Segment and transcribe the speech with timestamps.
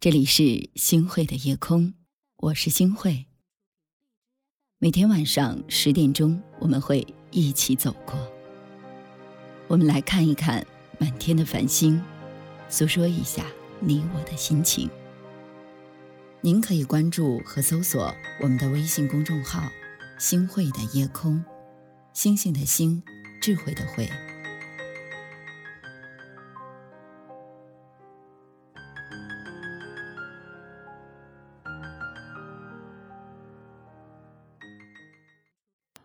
[0.00, 1.92] 这里是星慧的夜空，
[2.38, 3.26] 我是星慧。
[4.78, 8.18] 每天晚上十点钟，我们会一起走过。
[9.68, 10.66] 我们来看一看
[10.98, 12.02] 满天的繁星，
[12.70, 13.44] 诉说一下
[13.78, 14.88] 你我的心情。
[16.40, 18.10] 您可以关注和搜索
[18.40, 19.70] 我们的微信公众号
[20.18, 21.44] “星慧的夜空”，
[22.14, 23.02] 星星的星，
[23.38, 24.08] 智慧的慧。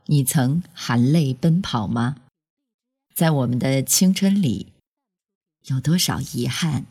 [0.08, 2.18] 你曾含泪奔跑吗？
[3.16, 4.74] 在我们的青春里，
[5.64, 6.86] 有多少遗憾，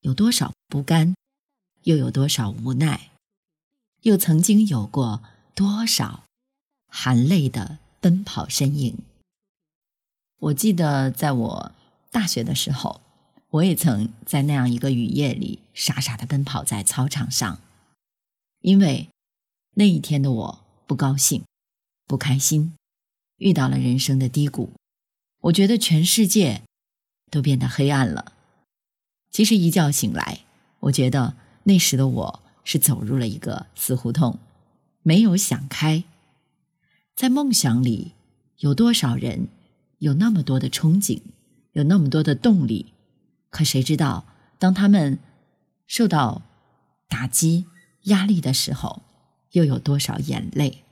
[0.00, 1.14] 有多少不甘，
[1.82, 3.10] 又有多少无奈，
[4.02, 5.22] 又曾经有过
[5.54, 6.24] 多少
[6.88, 8.96] 含泪的奔跑身影？
[10.38, 11.72] 我记得在我
[12.10, 13.02] 大学的时候，
[13.50, 17.60] 我也曾在那样一个雨夜里傻傻的奔跑在操场上，
[18.60, 19.10] 因为
[19.74, 21.44] 那一天的我不高兴。
[22.10, 22.72] 不开心，
[23.36, 24.72] 遇到了人生的低谷，
[25.42, 26.62] 我觉得全世界
[27.30, 28.32] 都变得黑暗了。
[29.30, 30.40] 其实一觉醒来，
[30.80, 34.40] 我觉得那时的我是走入了一个死胡同，
[35.04, 36.02] 没有想开。
[37.14, 38.14] 在梦想里，
[38.58, 39.46] 有多少人
[39.98, 41.20] 有那么多的憧憬，
[41.74, 42.92] 有那么多的动力？
[43.50, 44.26] 可谁知道，
[44.58, 45.20] 当他们
[45.86, 46.42] 受到
[47.08, 47.66] 打击、
[48.06, 49.04] 压力的时候，
[49.52, 50.82] 又有多少眼泪？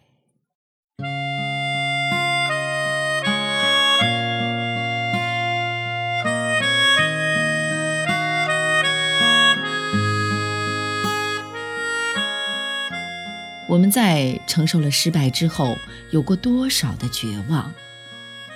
[13.69, 15.77] 我们在承受了失败之后，
[16.11, 17.71] 有过多少的绝望？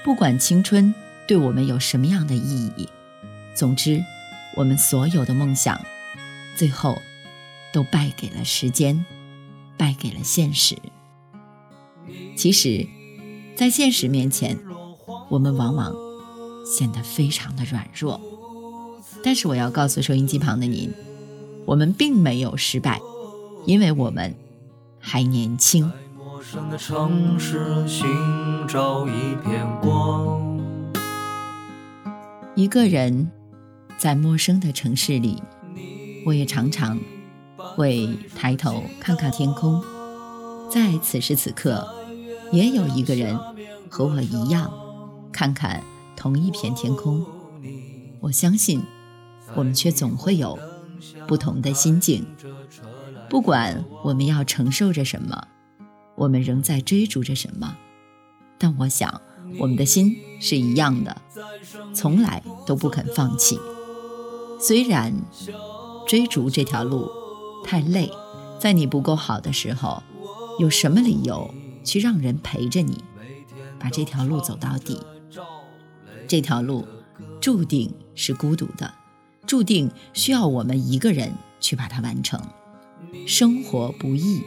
[0.02, 0.92] 不管青春
[1.28, 2.88] 对我们有什么样的意义，
[3.54, 4.02] 总之，
[4.56, 5.78] 我们所有的梦想，
[6.56, 6.96] 最后
[7.74, 9.04] 都败给了时间，
[9.76, 10.76] 败给了现实。
[12.34, 12.86] 其实，
[13.54, 14.58] 在现实面前，
[15.28, 15.94] 我们往往
[16.64, 18.18] 显得非常的软弱。
[19.22, 20.90] 但是，我要告诉收音机旁的您，
[21.66, 22.98] 我们并没有失败，
[23.66, 24.34] 因为我们。
[25.02, 25.92] 还年轻。
[32.54, 33.30] 一个人
[33.98, 35.42] 在陌生的城市里，
[36.24, 36.98] 我也常常
[37.56, 39.82] 会抬头看看天空。
[40.70, 41.86] 在此时此刻，
[42.52, 43.38] 也有一个人
[43.90, 44.72] 和我一样，
[45.32, 45.82] 看看
[46.16, 47.26] 同一片天空。
[48.20, 48.80] 我相信，
[49.54, 50.58] 我们却总会有
[51.26, 52.24] 不同的心境。
[53.32, 55.48] 不管我们要承受着什么，
[56.16, 57.78] 我们仍在追逐着什么，
[58.58, 59.22] 但我想
[59.58, 61.16] 我们的心是一样的，
[61.94, 63.58] 从来都不肯放弃。
[64.60, 65.14] 虽然
[66.06, 67.10] 追逐这条路
[67.64, 68.12] 太累，
[68.60, 70.02] 在你不够好的时候，
[70.58, 73.02] 有什么理由去让人陪着你
[73.80, 75.00] 把这条路走到底？
[76.28, 76.86] 这条路
[77.40, 78.92] 注定是孤独的，
[79.46, 82.38] 注定需要我们一个人去把它完成。
[83.26, 84.42] 生活不易，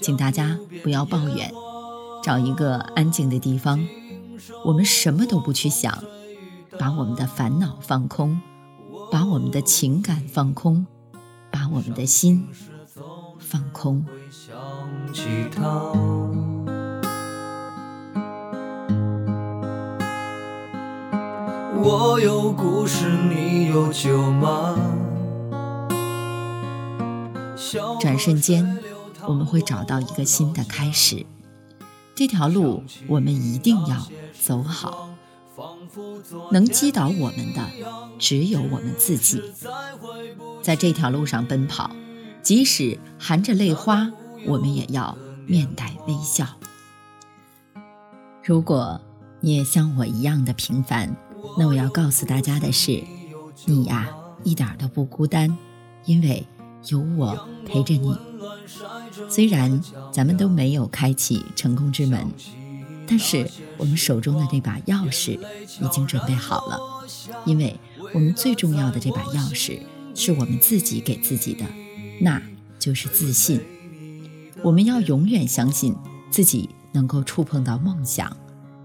[0.00, 1.52] 请大家不要抱怨，
[2.22, 3.86] 找一个安静的地方，
[4.64, 6.02] 我们什么都不去想，
[6.78, 8.40] 把我们的烦恼放空，
[9.10, 10.86] 把我们的情感放空，
[11.50, 12.46] 把我们的心
[13.38, 14.04] 放空。
[21.76, 25.03] 我有故事，你有酒吗？
[28.00, 28.78] 转瞬间，
[29.26, 31.24] 我们会找到一个新的开始。
[32.14, 34.06] 这条路我们一定要
[34.40, 35.10] 走好。
[36.50, 37.68] 能击倒我们的
[38.18, 39.42] 只有我们自己。
[40.62, 41.90] 在这条路上奔跑，
[42.42, 44.10] 即使含着泪花，
[44.46, 46.46] 我们也要面带微笑。
[48.42, 49.00] 如果
[49.40, 51.16] 你也像我一样的平凡，
[51.58, 53.02] 那我要告诉大家的是，
[53.64, 54.08] 你呀
[54.42, 55.56] 一点都不孤单，
[56.04, 56.46] 因为。
[56.88, 58.14] 有我陪着你，
[59.28, 59.80] 虽然
[60.12, 62.26] 咱们都没有开启成功之门，
[63.06, 65.38] 但是我们手中的这把钥匙
[65.80, 66.78] 已经准备好了。
[67.44, 67.78] 因为
[68.12, 69.80] 我们最重要的这把钥匙
[70.14, 71.64] 是我们自己给自己的，
[72.20, 72.40] 那
[72.78, 73.60] 就是自信。
[74.62, 75.94] 我们要永远相信
[76.30, 78.36] 自己能够触碰到梦想，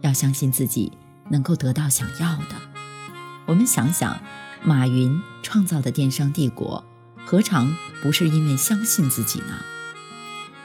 [0.02, 0.92] 要相信自己
[1.30, 2.56] 能够得到想要的。
[3.46, 4.22] 我们想想，
[4.64, 6.84] 马云创造的电商帝国。
[7.32, 9.64] 何尝不是因为相信自己呢？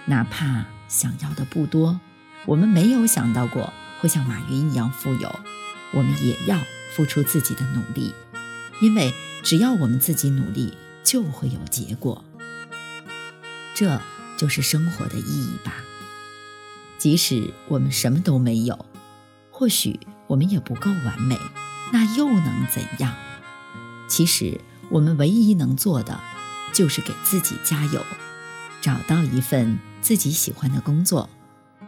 [0.07, 2.01] 哪怕想要的不多，
[2.47, 3.71] 我们没有想到过
[4.01, 5.41] 会像马云一样富有，
[5.93, 6.59] 我们也要
[6.97, 8.15] 付出自己的努力。
[8.81, 9.13] 因为
[9.43, 10.73] 只要我们自己努力，
[11.05, 12.25] 就会有结果。
[13.75, 14.01] 这
[14.39, 15.75] 就是生活的意义吧。
[16.97, 18.87] 即使我们什么都没有，
[19.51, 21.39] 或许我们也不够完美，
[21.93, 23.15] 那又能怎样？
[24.09, 26.19] 其实我们唯一能做的，
[26.75, 28.05] 就是给自己加油，
[28.83, 31.31] 找到一份自己喜欢的工作，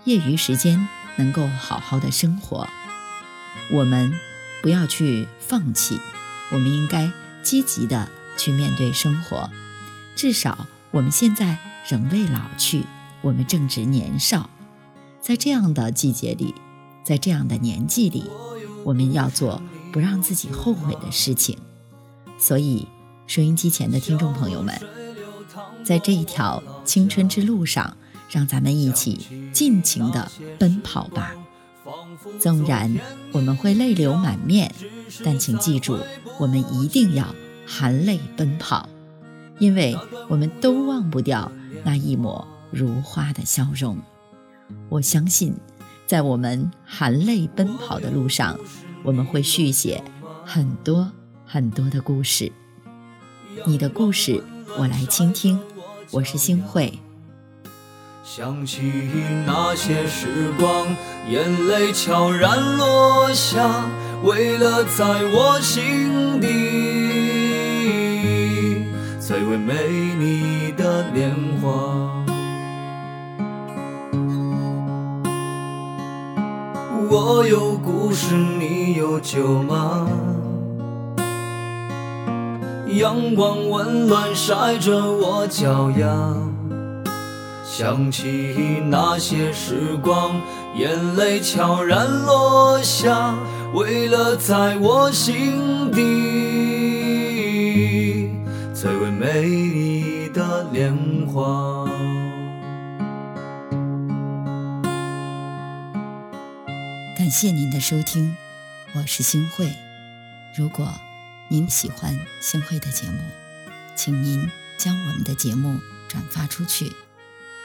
[0.05, 2.67] 业余时间能够好好的生活。
[3.73, 4.19] 我们
[4.63, 6.01] 不要去放弃，
[6.53, 7.11] 我们应该
[7.43, 9.51] 积极的去面对生活。
[10.15, 12.85] 至少我们现在仍未老去，
[13.23, 14.49] 我们正值年少。
[15.21, 16.55] 在这样的季节里，
[17.05, 18.25] 在这样的年纪里，
[18.85, 19.61] 我们要做
[19.93, 21.59] 不让自己后悔的事情。
[22.39, 22.87] 所以，
[23.27, 24.73] 收音机前的听众朋友们，
[25.85, 27.97] 在这一条青春之路上，
[28.31, 31.35] 让咱们一起尽情的奔跑吧。
[32.39, 32.95] 纵然
[33.33, 34.73] 我们会泪流满面，
[35.25, 35.99] 但请记住，
[36.39, 37.35] 我们一定要
[37.67, 38.89] 含泪奔跑，
[39.59, 39.97] 因为
[40.29, 41.51] 我们都忘不掉
[41.85, 43.99] 那一抹如花的笑容。
[44.89, 45.55] 我相信，
[46.07, 48.59] 在我们含泪奔跑的路上，
[49.03, 50.03] 我们会续写
[50.45, 51.11] 很多
[51.45, 52.51] 很多的故事。
[53.65, 54.43] 你的故事，
[54.79, 55.59] 我来倾听。
[56.11, 56.93] 我是星慧。
[58.23, 58.83] 想起
[59.47, 60.87] 那些时光，
[61.31, 63.89] 眼泪悄然落下，
[64.23, 66.47] 为了在我心底
[69.21, 69.75] 最为美
[70.19, 72.13] 丽的年华。
[77.09, 80.09] 我有故事，你有酒吗？
[82.87, 86.35] 阳光温暖晒着我脚丫，
[87.65, 90.41] 想起那些时光，
[90.77, 93.35] 眼泪悄然落下，
[93.75, 96.01] 为了在我心底
[98.73, 100.97] 最为美丽的莲
[101.27, 101.85] 花。
[107.19, 108.37] 感谢您的收听，
[108.95, 109.69] 我是星慧。
[110.57, 110.87] 如果
[111.49, 113.21] 您喜欢星慧的节目，
[113.95, 115.79] 请您将我们的节目
[116.09, 116.93] 转发出去，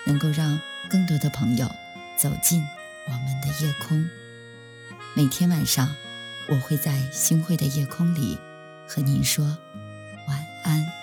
[0.06, 1.68] 能够让更多的朋友
[2.16, 2.64] 走进
[3.08, 4.08] 我们的夜空。
[5.16, 5.96] 每天晚上，
[6.48, 8.38] 我会在星慧的夜空里
[8.88, 9.44] 和您说
[10.28, 11.01] 晚安。